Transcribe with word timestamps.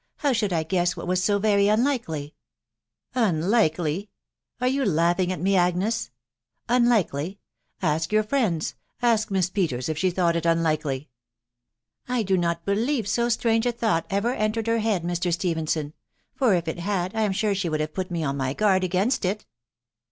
•.How 0.23 0.33
should 0.33 0.51
I 0.51 0.63
guest 0.63 0.95
wkt 0.95 1.05
was 1.05 1.23
so 1.23 1.37
very 1.37 1.67
unlikely 1.67 2.33
?M" 3.13 3.23
Unlikely!.... 3.29 4.09
Are 4.59 4.67
you 4.67 4.83
laughing 4.83 5.31
at. 5.31 5.39
me, 5.39 5.55
Agnes?.... 5.55 6.09
Unlikely! 6.67 7.37
Ask 7.83 8.11
your 8.11 8.23
friends— 8.23 8.73
ask 9.13 9.29
Miss 9.29 9.51
Peters 9.51 9.89
if 9.89 9.99
she 9.99 10.09
thought 10.09 10.35
it 10.35 10.47
unlikely."" 10.47 11.09
I 12.17 12.23
do 12.23 12.35
not 12.35 12.65
believe 12.65 13.07
so 13.07 13.29
strange 13.29 13.67
a 13.67 13.71
thought 13.71 14.07
ever 14.09 14.33
entered 14.33 14.65
her 14.65 14.79
•head, 14.79 15.01
Mr. 15.03 15.31
Stephenson; 15.31 15.93
for 16.33 16.55
if 16.55 16.67
it 16.67 16.79
had, 16.79 17.13
I 17.15 17.21
am 17.21 17.31
sure 17.31 17.53
she 17.53 17.69
would 17.69 17.79
have 17.79 17.93
put 17.93 18.09
me 18.09 18.23
on 18.23 18.35
my 18.37 18.55
guard 18.55 18.83
against 18.83 19.23
it." 19.23 19.45